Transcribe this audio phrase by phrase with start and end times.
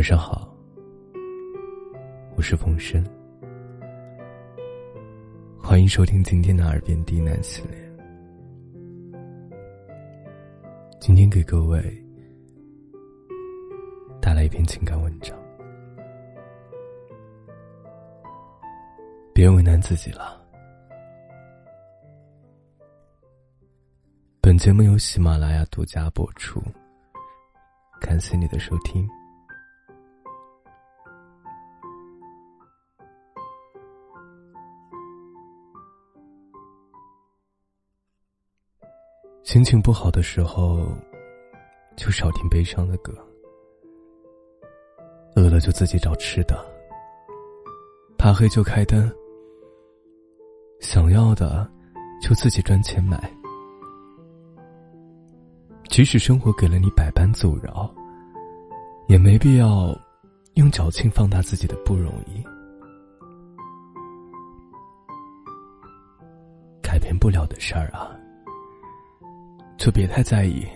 [0.00, 0.48] 晚上好，
[2.34, 3.04] 我是冯生，
[5.58, 7.78] 欢迎收听今天的耳边低喃系列。
[10.98, 11.78] 今天给各位
[14.22, 15.38] 带来一篇情感文章，
[19.34, 20.42] 别为难自己了。
[24.40, 26.58] 本节目由喜马拉雅独家播出，
[28.00, 29.06] 感谢你的收听。
[39.50, 40.86] 心情不好的时候，
[41.96, 43.12] 就少听悲伤的歌；
[45.34, 46.54] 饿了就自己找吃的；
[48.16, 49.10] 怕黑就开灯；
[50.78, 51.68] 想要的
[52.22, 53.18] 就自己赚钱买。
[55.88, 57.92] 即使生活给了你百般阻挠，
[59.08, 59.92] 也没必要
[60.54, 62.40] 用矫情放大自己的不容易。
[66.80, 68.16] 改变不了的事儿啊。
[69.80, 70.68] 就别太在意，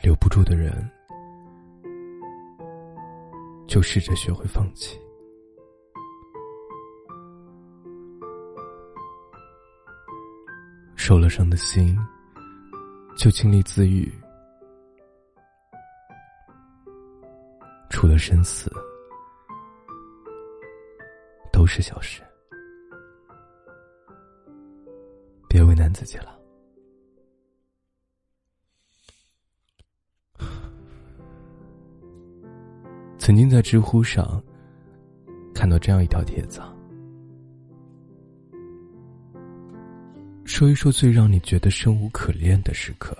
[0.00, 0.88] 留不住的人，
[3.66, 4.96] 就试着学会放弃。
[10.94, 11.98] 受了伤的心，
[13.16, 14.08] 就尽力自愈。
[17.90, 18.70] 除了生死，
[21.52, 22.22] 都是小事。
[25.96, 26.38] 自己了。
[33.16, 34.44] 曾经在知乎上
[35.54, 36.60] 看到这样一条帖子，
[40.44, 43.16] 说一说最让你觉得生无可恋的时刻。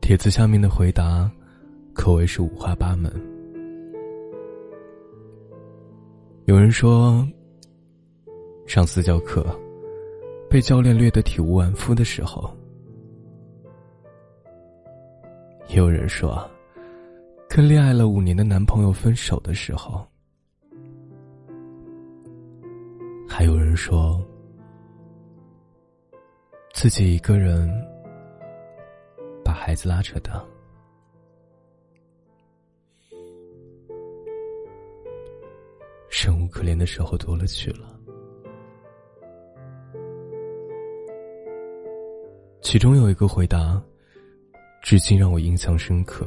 [0.00, 1.30] 帖子下面的回答
[1.94, 3.08] 可谓是五花八门，
[6.46, 7.24] 有人说。
[8.70, 9.44] 上私教课，
[10.48, 12.48] 被教练虐得体无完肤的时候；
[15.66, 16.48] 也有人说，
[17.48, 20.06] 跟恋爱了五年的男朋友分手的时候；
[23.28, 24.24] 还有人说，
[26.72, 27.68] 自己一个人
[29.44, 30.40] 把孩子拉扯大，
[36.08, 37.96] 生无可恋的时候多了去了。
[42.62, 43.82] 其中有一个回答，
[44.82, 46.26] 至今让我印象深刻。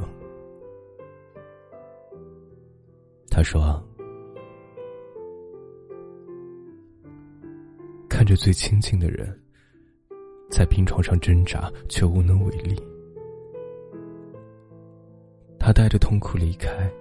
[3.30, 3.82] 他说
[8.10, 9.40] ：“看着最亲近的人
[10.50, 12.76] 在病床上挣扎，却无能为力，
[15.58, 16.92] 他带着痛苦离开，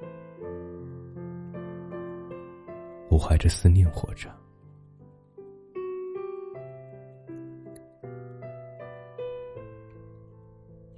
[3.09, 4.29] 我怀着思念活着。”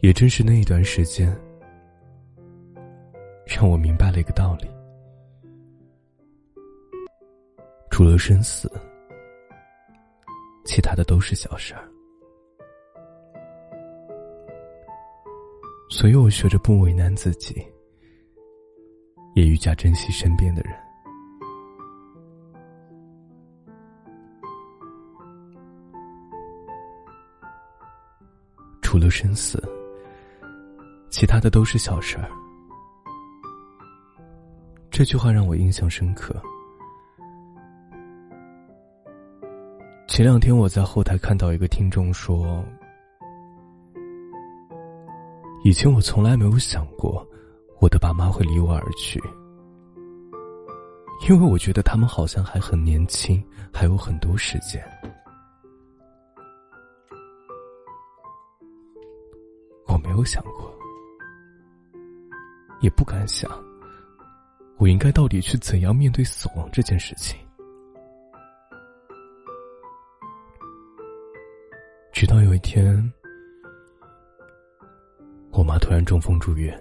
[0.02, 1.36] 也正是那一段时间，
[3.46, 4.70] 让我明白了一个道理：
[7.90, 8.72] 除了生死，
[10.64, 11.90] 其他的都是小事儿。
[15.90, 17.56] 所以我学着不为难自己，
[19.34, 20.76] 也愈加珍惜身边的人。
[28.82, 29.62] 除了生死。
[31.16, 32.30] 其他的都是小事儿。
[34.92, 36.36] 这句话让我印象深刻。
[40.10, 42.62] 前两天我在后台看到一个听众说
[45.64, 47.26] ：“以前我从来没有想过
[47.80, 49.18] 我的爸妈会离我而去，
[51.30, 53.42] 因为我觉得他们好像还很年轻，
[53.74, 54.84] 还有很多时间。
[59.88, 60.70] 我没有想过。”
[62.86, 63.52] 也不敢想，
[64.78, 67.36] 我应该到底去怎样面对死亡这件事情。
[72.14, 73.12] 直到有一天，
[75.52, 76.80] 我妈突然中风住院，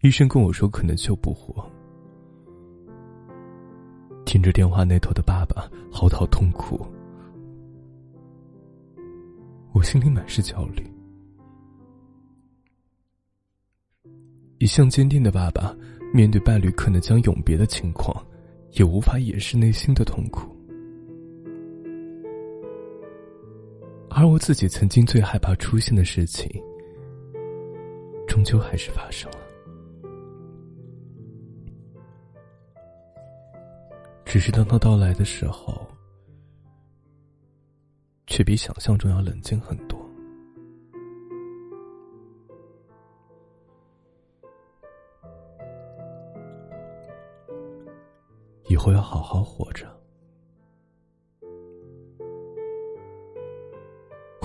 [0.00, 1.64] 医生跟我说可能救不活。
[4.26, 6.84] 听着电话那头的爸爸嚎啕痛哭，
[9.72, 10.97] 我心里满是焦虑。
[14.58, 15.74] 一向坚定的爸爸，
[16.12, 18.24] 面对伴侣可能将永别的情况，
[18.72, 20.54] 也无法掩饰内心的痛苦。
[24.10, 26.50] 而我自己曾经最害怕出现的事情，
[28.26, 29.38] 终究还是发生了。
[34.24, 35.86] 只是当他到来的时候，
[38.26, 40.07] 却比想象中要冷静很多。
[48.88, 49.86] 我要好好活着。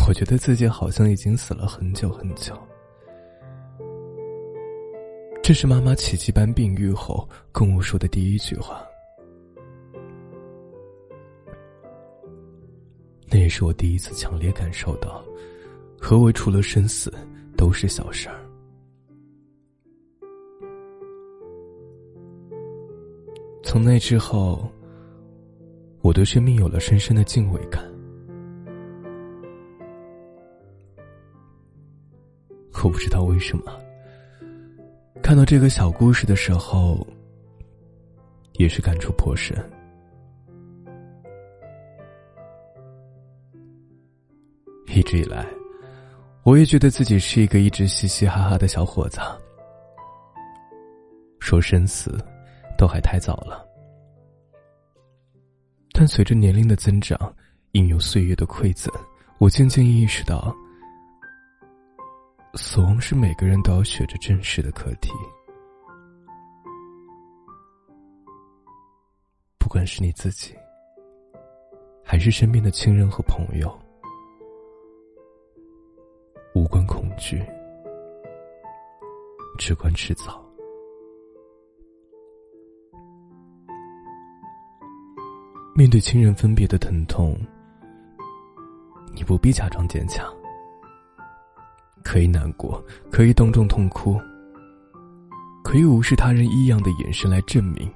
[0.05, 2.53] 我觉得自己好像已经死了很久很久。
[5.41, 8.85] 这是妈妈奇迹般病愈后跟我说的第一句话。
[13.29, 15.23] 那也是我第一次强烈感受到，
[15.97, 17.13] 何为除了生死
[17.55, 18.42] 都是小事儿。
[23.73, 24.71] 从那之后，
[26.03, 27.83] 我对生命有了深深的敬畏感。
[32.83, 33.73] 我不知道为什么，
[35.23, 37.03] 看到这个小故事的时候，
[38.59, 39.57] 也是感触颇深。
[44.85, 45.47] 一直以来，
[46.43, 49.19] 我也觉得自己是一个一直嘻嘻哈哈的小伙子。
[51.39, 52.23] 说生死，
[52.83, 53.65] 都还太早了。
[55.93, 57.17] 但随着年龄的增长，
[57.71, 58.93] 应有岁月的馈赠，
[59.37, 60.53] 我渐渐意识到。
[62.55, 65.13] 死亡是每个人都要学着正视的课题，
[69.57, 70.53] 不管是你自己，
[72.03, 73.73] 还是身边的亲人和朋友，
[76.53, 77.41] 无关恐惧，
[79.57, 80.42] 只关迟早。
[85.75, 87.35] 面对亲人分别的疼痛，
[89.15, 90.31] 你不必假装坚强。
[92.03, 94.21] 可以难过，可以当众痛哭，
[95.63, 97.91] 可以无视他人异样的眼神来证明，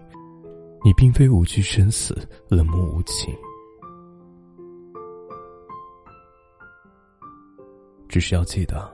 [0.84, 3.32] 你并非无惧生死、冷漠无情。
[8.10, 8.92] 只是要记得，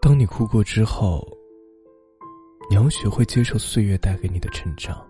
[0.00, 1.24] 当你哭过之后，
[2.68, 5.06] 你要学会接受岁月带给你的成长，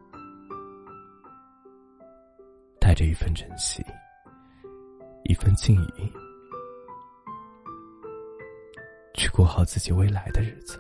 [3.00, 3.82] 着一份珍惜，
[5.25, 6.12] 一份敬意。
[9.14, 10.79] 去过好自己未来的日子。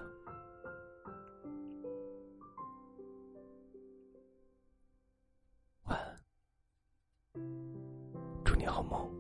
[5.84, 6.20] 晚安，
[8.44, 9.19] 祝你好梦。